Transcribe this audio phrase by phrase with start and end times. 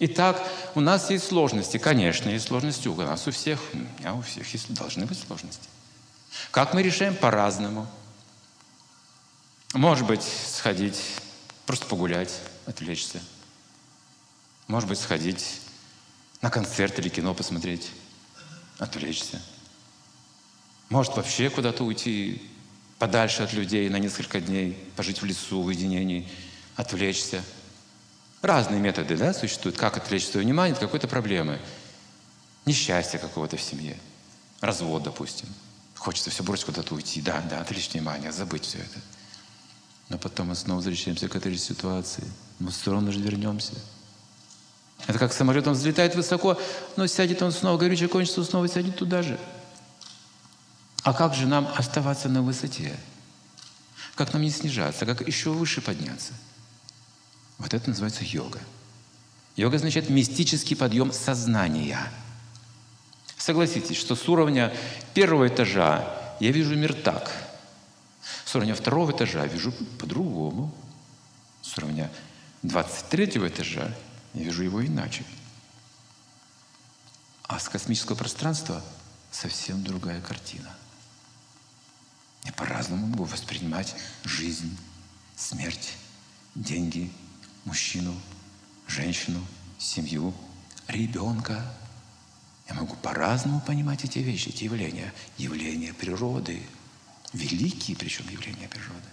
[0.00, 0.40] Итак,
[0.74, 1.76] у нас есть сложности.
[1.76, 3.60] Конечно, есть сложности у нас, у всех.
[3.98, 5.68] Меня у всех есть, должны быть сложности.
[6.52, 7.16] Как мы решаем?
[7.16, 7.86] По-разному.
[9.74, 11.00] Может быть, сходить,
[11.66, 12.32] просто погулять,
[12.64, 13.20] отвлечься.
[14.68, 15.60] Может быть, сходить
[16.42, 17.90] на концерт или кино посмотреть,
[18.78, 19.42] отвлечься.
[20.90, 22.40] Может, вообще куда-то уйти
[22.98, 26.28] подальше от людей на несколько дней, пожить в лесу, в уединении,
[26.76, 27.42] отвлечься.
[28.42, 31.58] Разные методы да, существуют, как отвлечь свое внимание от какой-то проблемы.
[32.66, 33.98] Несчастья какого-то в семье.
[34.60, 35.48] Развод, допустим.
[35.96, 37.20] Хочется все бросить куда-то уйти.
[37.20, 39.00] Да, да, отвлечь внимание, забыть все это.
[40.08, 42.24] Но потом мы снова возвращаемся к этой же ситуации.
[42.58, 43.74] Мы все равно же вернемся.
[45.06, 46.60] Это как самолет, он взлетает высоко,
[46.96, 49.38] но сядет он снова, горючее кончится, он снова сядет туда же.
[51.02, 52.98] А как же нам оставаться на высоте?
[54.14, 55.06] Как нам не снижаться?
[55.06, 56.32] Как еще выше подняться?
[57.58, 58.60] Вот это называется йога.
[59.56, 61.98] Йога означает мистический подъем сознания.
[63.36, 64.74] Согласитесь, что с уровня
[65.14, 67.30] первого этажа я вижу мир так.
[68.44, 70.72] С уровня второго этажа вижу по-другому.
[71.62, 72.10] С уровня
[72.62, 73.92] 23 этажа
[74.34, 75.24] я вижу его иначе.
[77.44, 78.82] А с космического пространства
[79.30, 80.70] совсем другая картина.
[82.44, 84.76] Я по-разному могу воспринимать жизнь,
[85.36, 85.94] смерть,
[86.54, 87.10] деньги,
[87.64, 88.14] мужчину,
[88.86, 89.44] женщину,
[89.78, 90.34] семью,
[90.86, 91.64] ребенка.
[92.68, 95.12] Я могу по-разному понимать эти вещи, эти явления.
[95.38, 96.62] Явления природы.
[97.32, 99.08] Великие, причем явления природы.